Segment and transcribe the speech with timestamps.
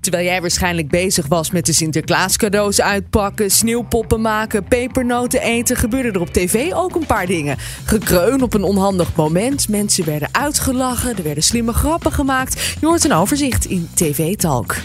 [0.00, 6.12] Terwijl jij waarschijnlijk bezig was met de Sinterklaas cadeaus uitpakken, sneeuwpoppen maken, pepernoten eten, gebeurden
[6.12, 7.56] er op tv ook een paar dingen.
[7.84, 12.76] Gekreun op een onhandig moment, mensen werden uitgelachen, er werden slimme grappen gemaakt.
[12.80, 14.76] Je hoort een overzicht in TV Talk.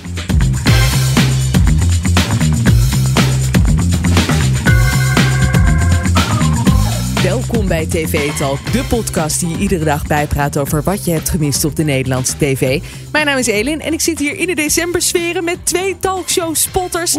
[7.54, 11.30] Welkom bij TV Talk, de podcast die je iedere dag bijpraat over wat je hebt
[11.30, 12.82] gemist op de Nederlandse tv.
[13.12, 17.18] Mijn naam is Elin en ik zit hier in de decembersferen met twee talkshow-spotters.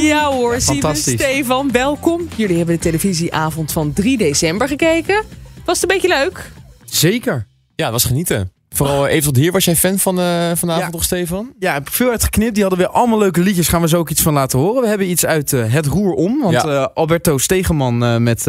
[0.00, 1.12] Ja hoor, fantastisch.
[1.12, 2.28] Stefan, welkom.
[2.36, 5.24] Jullie hebben de televisieavond van 3 december gekeken.
[5.64, 6.50] Was het een beetje leuk?
[6.84, 7.46] Zeker.
[7.74, 8.52] Ja, het was genieten.
[8.70, 9.52] Vooral even tot hier.
[9.52, 10.88] Was jij fan van uh, vanavond Ja.
[10.90, 11.52] nog, Stefan?
[11.58, 12.52] Ja, ik heb veel uitgeknipt.
[12.54, 13.68] Die hadden weer allemaal leuke liedjes.
[13.68, 14.82] Gaan we zo ook iets van laten horen.
[14.82, 16.40] We hebben iets uit eh, Het Roer Om.
[16.40, 16.64] Want Ja.
[16.64, 18.46] eh, Alberto Stegeman eh, met,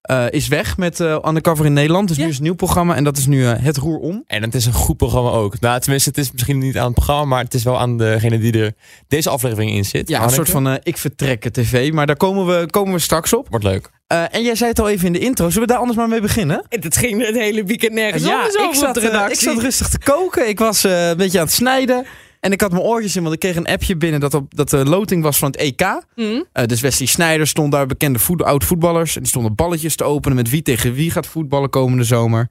[0.00, 2.08] eh, is weg met eh Undercover in Nederland.
[2.08, 2.22] Dus Ja.
[2.24, 2.94] nu is een nieuw programma.
[2.94, 4.24] En dat is nu eh, Het Roer Om.
[4.26, 5.60] En het is een goed programma ook.
[5.60, 8.38] Nou, tenminste, het is misschien niet aan het programma, maar het is wel aan degene
[8.38, 8.72] die er
[9.08, 10.08] deze aflevering in zit.
[10.08, 11.92] Ja, een soort van ik vertrek tv.
[11.92, 13.46] Maar daar komen we, komen we straks op.
[13.48, 13.90] Wordt leuk.
[14.08, 15.50] Eh, en jij zei het al even in de intro.
[15.50, 16.64] Zullen we daar anders maar mee beginnen?
[16.68, 18.96] Het ging het hele weekend nergens ja, anders ik zat,
[19.30, 20.48] ik zat rustig te koken.
[20.48, 22.06] Ik was eh, een beetje aan het snijden.
[22.40, 24.70] En ik had mijn oortjes in, want ik kreeg een appje binnen dat, op, dat
[24.70, 26.00] de loting was van het EK.
[26.14, 26.42] Hm?
[26.52, 29.14] Eh, dus Wesley Sneijder stond daar, bekende voet, oud-voetballers.
[29.16, 32.48] En die stonden balletjes te openen met wie tegen wie gaat voetballen komende zomer.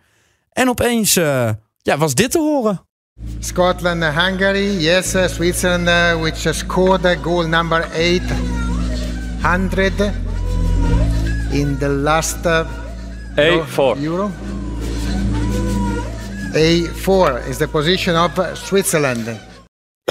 [0.52, 1.50] En opeens eh,
[1.82, 2.82] ja, was dit te horen.
[3.40, 9.92] Scotland, uh, Hungary, yes, uh, Switzerland, uh, which scored uh, goal number 800
[11.52, 12.60] in the last uh,
[13.36, 14.02] Euro- A4.
[14.04, 14.32] Euro.
[16.54, 19.28] A4 is the position of Switzerland.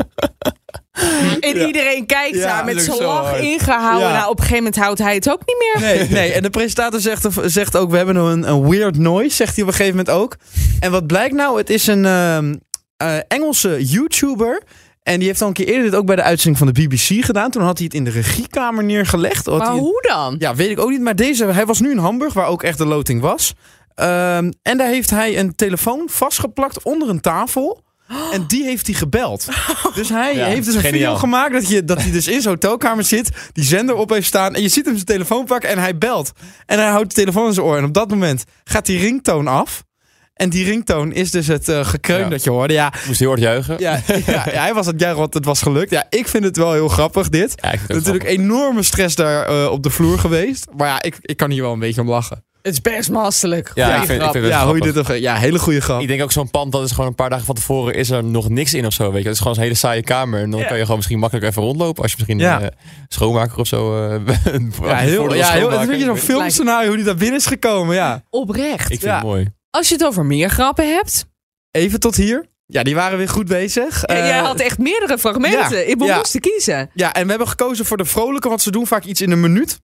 [1.41, 3.43] En iedereen kijkt Ja, daar met zijn lach hard.
[3.43, 4.09] ingehouden.
[4.09, 4.15] Ja.
[4.17, 5.89] Nou, op een gegeven moment houdt hij het ook niet meer.
[5.89, 6.33] Nee, nee.
[6.33, 9.69] En de presentator zegt, zegt ook, we hebben een, een weird noise, zegt hij op
[9.71, 10.37] een gegeven moment ook.
[10.81, 11.59] En wat blijkt nou?
[11.59, 12.55] Het is een ehm,
[12.97, 14.63] eh, Engelse YouTuber.
[15.03, 17.25] En die heeft al een keer eerder dit ook bij de uitzending van de BBC
[17.25, 17.51] gedaan.
[17.51, 19.47] Toen had hij het in de regiekamer neergelegd.
[19.47, 20.37] Maar hoe dan?
[20.39, 21.01] Ja, weet ik ook niet.
[21.01, 23.55] Maar deze, hij was nu in Hamburg, waar ook echt de loting was.
[23.95, 27.85] Ehm, en daar heeft hij een telefoon vastgeplakt onder een tafel.
[28.33, 29.49] En die heeft hij gebeld.
[29.95, 32.55] Dus hij Ja, heeft dus een video gemaakt dat, je, dat hij dus in zijn
[32.55, 33.31] hotelkamer zit.
[33.53, 34.55] Die zender op heeft staan.
[34.55, 36.33] En je ziet hem zijn telefoon pakken en hij belt.
[36.67, 37.77] En hij houdt de telefoon in zijn oor.
[37.77, 39.85] En op dat moment gaat die ringtoon af.
[40.35, 42.29] En die ringtoon is dus het eh, gekreun Ja.
[42.29, 42.73] dat je hoorde.
[42.75, 43.77] Ja, Moest heel hard juichen.
[43.79, 45.91] ja, ja, ja, hij was het juichen, want het was gelukt.
[45.91, 47.55] Ja, ik vind het wel heel grappig dit.
[47.89, 50.67] Natuurlijk enorme stress daar eh, op de vloer geweest.
[50.77, 52.45] Maar ja, ik, ik kan hier wel een beetje om lachen.
[52.67, 53.71] Het is best masterlijk.
[53.75, 55.19] Ja, ik vind- ik vind- Ja, hoe je dit.
[55.19, 56.01] Ja, hele goede grap.
[56.01, 58.25] Ik denk ook zo'n pand, dat is gewoon een paar dagen van tevoren is er
[58.25, 59.27] nog niks in of zo, weet je.
[59.29, 60.41] Het is gewoon een hele saaie kamer.
[60.41, 60.67] En dan Ja.
[60.67, 62.61] kan je gewoon misschien makkelijk even rondlopen als je misschien Ja.
[62.61, 62.67] eh,
[63.09, 64.09] schoonmaker of zo...
[64.09, 64.11] eh,
[64.83, 66.39] Ja, heel, ja, heel, het is een beetje zo'n film.
[66.39, 67.95] filmscenario hoe die daar binnen is gekomen.
[67.95, 68.23] Ja.
[68.31, 68.81] Oprecht.
[68.81, 69.15] Ik vind Ja.
[69.15, 69.49] het mooi.
[69.71, 71.27] Als je het over meer grappen hebt.
[71.71, 72.47] Even tot hier.
[72.67, 74.03] Ja, die waren weer goed bezig.
[74.07, 75.77] Ja, jij Eh, had echt meerdere fragmenten.
[75.77, 76.17] ja, ik ja.
[76.17, 76.91] moest te kiezen.
[76.95, 79.41] Ja, en we hebben gekozen voor de vrolijke, want ze doen vaak iets in een
[79.41, 79.79] minuut.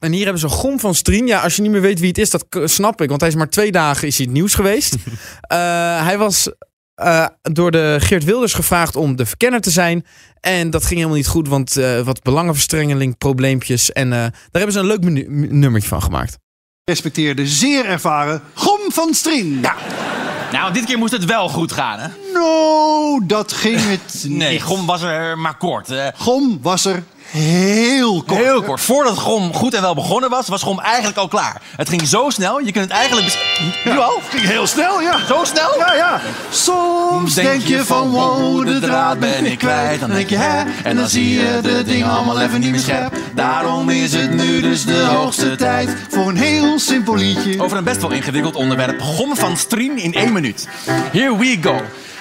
[0.00, 1.26] En hier hebben ze Gom van Strien.
[1.26, 3.08] Ja, als je niet meer weet wie het is, dat snap ik.
[3.08, 4.94] Want hij is maar twee dagen is hij het nieuws geweest.
[5.40, 5.56] Eh,
[6.04, 6.50] hij was
[6.94, 10.06] eh, door de Geert Wilders gevraagd om de verkenner te zijn.
[10.40, 13.92] En dat ging helemaal niet goed, want eh, wat belangenverstrengeling, probleempjes.
[13.92, 16.38] En eh, daar hebben ze een leuk menu- nummertje van gemaakt.
[16.84, 19.58] respecteerde zeer ervaren Gom van Strien.
[19.62, 19.74] Ja.
[20.52, 22.08] Nou, dit keer moest het wel goed gaan, hè?
[22.32, 24.60] Nou, dat ging het Nee.
[24.60, 25.88] Gom was er maar kort.
[26.16, 28.40] Gom was er heel kort.
[28.40, 28.80] Heel kort.
[28.80, 31.62] Voordat Gom goed en wel begonnen was, was Gom eigenlijk al klaar.
[31.76, 33.38] Het ging zo snel, je kunt het eigenlijk...
[33.84, 34.20] Nu al?
[34.28, 35.18] Ging heel snel, ja.
[35.26, 35.78] Zo snel?
[35.78, 36.20] Ja, ja.
[36.50, 40.00] Soms denk je van wow, de draad ben ik kwijt.
[40.00, 43.16] Dan denk je hè, en dan zie je de dingen allemaal even niet meer scherp.
[43.34, 47.62] Daarom is het nu dus de hoogste tijd voor een heel simpel liedje.
[47.62, 49.00] Over een best wel ingewikkeld onderwerp.
[49.00, 50.68] Gom van Strien in één minuut.
[51.12, 51.80] Here we go.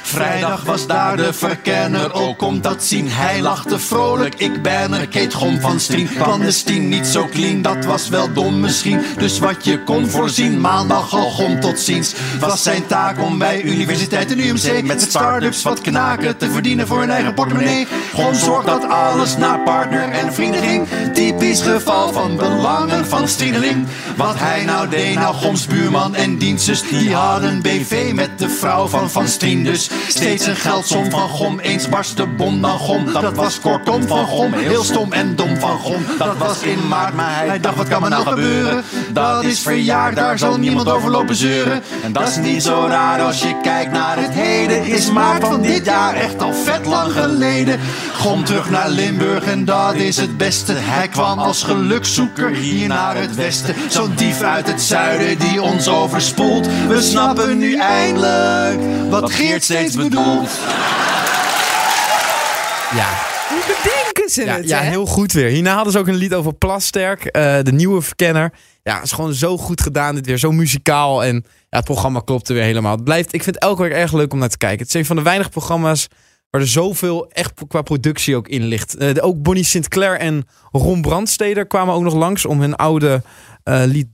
[0.10, 3.10] Vrijdag was daar de verkenner, ook komt dat zien.
[3.10, 6.10] Hij lachte vrolijk, ik ben er, Keet Gom van Strien.
[6.16, 9.02] Clandestien, niet zo clean, dat was wel dom misschien.
[9.18, 12.14] Dus wat je kon voorzien, maandag al Gom tot ziens.
[12.40, 17.00] Was zijn taak om bij universiteit en UMC met start-ups wat knaken te verdienen voor
[17.00, 17.88] hun eigen portemonnee.
[18.14, 20.88] Gom zorgt dat alles naar partner en vrienden ging.
[21.14, 23.88] Typisch geval van belangen van Strieneling.
[24.20, 28.88] Wat hij nou deed, nou Goms buurman en dienstzus, die hadden BV met de vrouw
[28.88, 29.64] van Van Strien.
[29.64, 33.14] Dus steeds een geldsom van Gom, eens barst de bom dan Gom.
[33.14, 36.06] Dat was kortom van Gom, heel stom en dom van Gom.
[36.18, 38.84] Dat was in maart, maar hij dacht wat kan me nou gebeuren?
[39.12, 41.82] Dat is verjaard, daar zal niemand over lopen zeuren.
[42.04, 44.86] En dat is niet zo raar als je kijkt naar het heden.
[44.86, 47.80] Is maart van dit jaar echt al vet lang geleden.
[48.14, 50.74] Gom terug naar Limburg en dat is het beste.
[50.74, 53.76] Hij kwam als gelukzoeker hier naar het westen.
[54.18, 56.68] Dief uit het zuiden die ons overspoelt.
[56.88, 58.80] We snappen nu eindelijk
[59.10, 60.50] wat Geert steeds bedoelt.
[62.96, 63.10] Ja,
[63.50, 64.90] Hoe bedenken ze ja, het, ja hè?
[64.90, 65.50] heel goed weer.
[65.50, 68.54] Hierna hadden ze ook een lied over Plasterk, eh, de nieuwe verkenner.
[68.84, 70.16] Ja, het is gewoon zo goed gedaan.
[70.16, 71.24] Dit weer zo muzikaal.
[71.24, 71.36] En
[71.70, 72.96] ja, het programma klopte weer helemaal.
[72.96, 74.80] Het blijft, ik vind het elke week erg leuk om naar te kijken.
[74.80, 76.08] Het is een van de weinige programma's
[76.50, 78.96] waar er zoveel echt qua productie ook in ligt.
[78.98, 83.22] Eh, ook Bonnie Sinclair en Ron Brandsteder kwamen ook nog langs om hun oude
[83.64, 84.08] eh, lied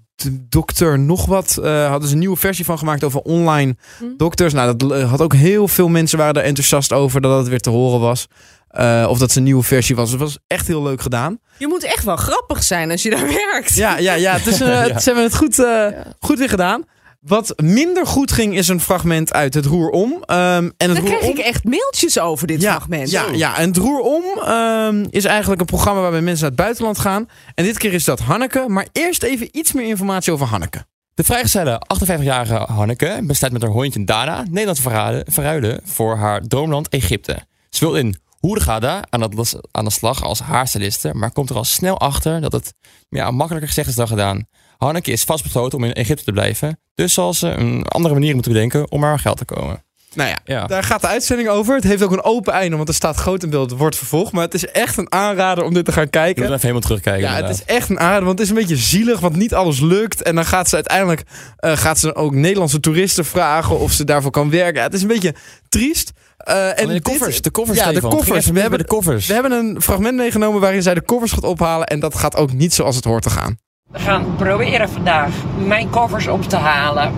[0.49, 1.57] Dokter nog wat.
[1.63, 4.05] eh, hadden ze een nieuwe versie van gemaakt over online Hm.
[4.17, 4.53] dokters.
[4.53, 7.69] Nou, dat had ook heel veel mensen waren er enthousiast over dat het weer te
[7.69, 8.27] horen was.
[8.67, 10.11] Eh, of dat ze een nieuwe versie was.
[10.11, 11.39] Het was echt heel leuk gedaan.
[11.57, 13.73] Je moet echt wel grappig zijn als je daar werkt.
[13.73, 14.37] Ja, ja, ja.
[14.37, 15.87] Het- Ze hebben het goed, eh,
[16.19, 16.83] goed weer gedaan.
[17.27, 20.23] Wat minder goed ging is een fragment uit het Roer Om.
[20.25, 23.09] Ehm, en het Daar Roer krijg Om- ik echt mailtjes over dit ja, fragment.
[23.11, 26.59] Ja, ja, en het Roer Om ehm, is eigenlijk een programma waarbij mensen naar het
[26.59, 27.29] buitenland gaan.
[27.55, 28.65] En dit keer is dat Hanneke.
[28.67, 30.85] Maar eerst even iets meer informatie over Hanneke.
[31.13, 36.41] De vrijgezelle 58-jarige Hanneke besluit met haar hondje Dana Nederland te verraden, verruilen voor haar
[36.41, 37.37] droomland Egypte.
[37.69, 41.55] Ze wil in Hurghada aan, het las- aan de slag als haarstyliste, maar komt er
[41.55, 42.73] al snel achter dat het
[43.09, 44.47] ja, makkelijker gezegd is dan gedaan.
[44.77, 48.51] Hanneke is vastbesloten om in Egypte te blijven, dus zal ze een andere manier moeten
[48.51, 49.83] bedenken om haar geld te komen.
[50.13, 50.67] Nou ja, Ja.
[50.67, 51.75] daar gaat de uitzending over.
[51.75, 53.69] Het heeft ook een open einde, want er staat groot in beeld.
[53.69, 54.31] Het wordt vervolgd.
[54.31, 56.41] Maar het is echt een aanrader om dit te gaan Ik kijken.
[56.43, 57.21] er even helemaal terugkijken.
[57.29, 59.79] Ja, het is echt een aanrader, want het is een beetje zielig, want niet alles
[59.79, 60.21] lukt.
[60.21, 61.23] En dan gaat ze uiteindelijk
[61.57, 64.75] eh, gaat ze ook Nederlandse toeristen vragen of ze daarvoor kan werken.
[64.75, 65.35] Ja, het is een beetje
[65.69, 66.11] triest.
[66.37, 68.45] Eh, en Alleen de dit- koffers, de koffers, Ja, de koffers.
[68.45, 69.27] We hebben, de koffers.
[69.27, 71.87] we hebben een fragment meegenomen waarin zij de koffers gaat ophalen.
[71.87, 73.57] En dat gaat ook niet zoals het hoort te gaan.
[73.91, 75.33] We gaan proberen vandaag
[75.65, 77.13] mijn koffers op te halen.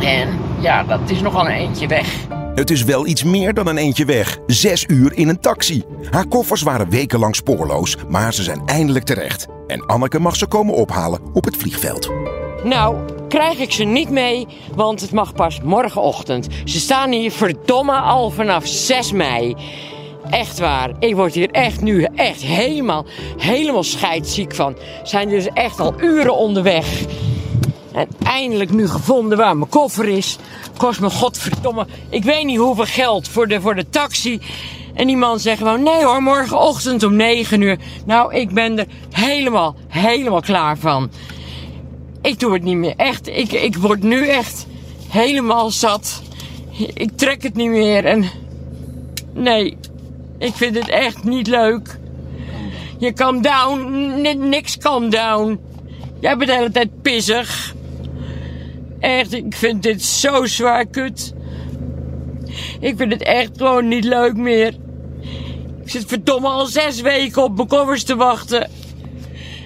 [0.00, 2.26] En ja, dat is nogal een eentje weg.
[2.54, 4.38] Het is wel iets meer dan een eentje weg.
[4.46, 5.82] Zes uur in een taxi.
[6.10, 9.46] Haar koffers waren wekenlang spoorloos, maar ze zijn eindelijk terecht.
[9.66, 12.10] En Anneke mag ze komen ophalen op het vliegveld.
[12.64, 12.96] Nou,
[13.28, 16.46] krijg ik ze niet mee, want het mag pas morgenochtend.
[16.64, 19.56] Ze staan hier verdomme al vanaf 6 mei.
[20.30, 23.06] Echt waar, ik word hier echt nu echt helemaal,
[23.36, 24.76] helemaal scheidsziek van.
[25.02, 27.04] Zijn dus echt al uren onderweg.
[27.92, 30.36] En eindelijk nu gevonden waar mijn koffer is.
[30.76, 34.40] Kost me godverdomme, ik weet niet hoeveel geld voor de, voor de taxi.
[34.94, 37.78] En die man zegt gewoon, nee hoor, morgenochtend om 9 uur.
[38.04, 41.10] Nou, ik ben er helemaal, helemaal klaar van.
[42.22, 43.28] Ik doe het niet meer, echt.
[43.28, 44.66] Ik, ik word nu echt
[45.08, 46.22] helemaal zat.
[46.94, 48.24] Ik trek het niet meer en...
[49.32, 49.76] Nee,
[50.38, 51.98] ik vind het echt niet leuk.
[52.98, 55.60] Je calm down, niks calm down.
[56.20, 57.74] Jij bent de hele tijd pissig.
[59.00, 61.34] Echt, ik vind dit zo zwaar kut.
[62.80, 64.74] Ik vind het echt gewoon niet leuk meer.
[65.84, 68.70] Ik zit verdomme al zes weken op mijn koffers te wachten.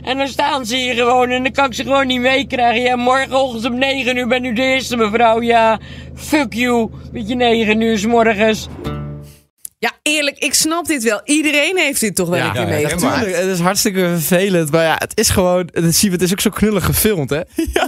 [0.03, 2.83] En dan staan ze hier gewoon en dan kan ik ze gewoon niet meekrijgen.
[2.83, 5.41] Ja, morgenochtend om 9 uur ben u de eerste mevrouw.
[5.41, 5.81] Ja,
[6.15, 6.91] fuck you.
[7.13, 8.69] Met je 9 uur 's morgens.
[9.81, 11.21] Ja, eerlijk, ik snap dit wel.
[11.25, 13.03] Iedereen heeft dit toch wel een keer ja, meegemaakt.
[13.17, 14.71] Natuurlijk, het is hartstikke vervelend.
[14.71, 15.69] Maar ja, het is gewoon.
[15.73, 17.41] Het, zie je, het is ook zo knullig gefilmd, hè?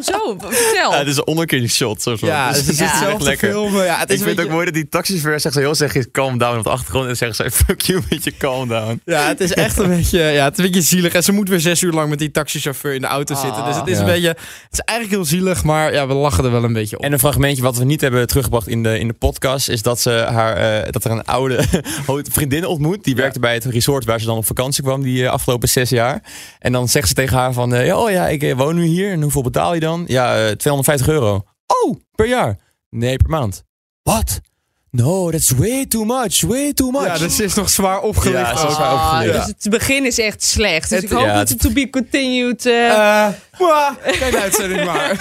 [0.02, 0.90] Zo, vertel.
[0.92, 2.02] Ja, het is een onderkeer shot.
[2.02, 2.26] Zo, zo.
[2.26, 3.50] Ja, Dus het is echt lekker.
[3.50, 3.84] filmen.
[3.84, 5.60] Ja, het is ik een vind het ook beetje- mooi dat die taxichauffeur zegt zo
[5.60, 7.08] heel zeg calm down op de achtergrond.
[7.08, 9.00] En zeggen ze fuck you met je calm down.
[9.04, 11.12] Ja, het is echt een beetje, ja, het is een beetje zielig.
[11.12, 13.64] En ze moet weer zes uur lang met die taxichauffeur in de auto zitten.
[13.64, 14.00] Dus het is Ja.
[14.00, 14.38] een beetje, het
[14.72, 17.04] is eigenlijk heel zielig, maar ja, we lachen er wel een beetje op.
[17.04, 20.00] En een fragmentje wat we niet hebben teruggebracht in de, in de podcast is dat,
[20.00, 21.64] ze haar, eh, dat er een oude
[22.31, 23.05] vriendin ontmoet.
[23.05, 25.91] Die werkte bij het resort waar ze dan op vakantie kwam die eh, afgelopen zes
[25.91, 26.22] jaar.
[26.58, 29.12] En dan zegt ze tegen haar van, eh, oh ja, ik eh, woon nu hier.
[29.12, 30.05] En hoeveel betaal je dan?
[30.06, 31.43] Ja, eh, 250 euro.
[31.67, 32.58] Oh, per jaar?
[32.91, 33.65] Nee, per maand.
[34.03, 34.41] Wat?
[34.96, 37.06] No, that's way too much, way too much.
[37.06, 38.51] ja, dus ze is nog zwaar opgelicht.
[38.51, 38.72] Ja, ze is ook.
[38.77, 39.46] zwaar Ah, opgelicht.
[39.46, 40.89] dus het begin is echt slecht.
[40.91, 42.65] Dus Het- ik hoop ja, dat het to be continued...
[43.58, 45.17] mwah, geen uitzending maar.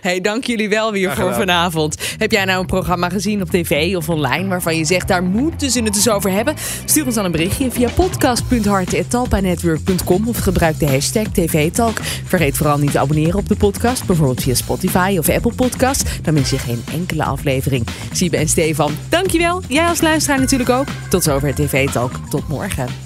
[0.00, 1.96] Hey, dank jullie wel weer voor vanavond.
[2.18, 5.70] Heb jij nou een programma gezien op tv of online waarvan je zegt daar moeten
[5.70, 6.54] ze het eens over hebben?
[6.84, 11.96] Stuur ons dan een berichtje via podcast.hart.talpanetwork.com of gebruik de hashtag TVTalk.
[12.26, 16.02] Vergeet vooral niet te abonneren op de podcast, bijvoorbeeld via Spotify of Apple Podcast.
[16.22, 17.86] Dan mis je geen enkele aflevering.
[18.12, 19.62] Siebe Stefan, dankjewel.
[19.68, 20.86] Jij als luisteraar natuurlijk ook.
[21.08, 22.12] Tot zover TV Talk.
[22.30, 23.05] Tot morgen.